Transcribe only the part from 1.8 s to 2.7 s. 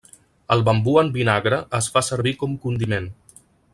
es fa servir com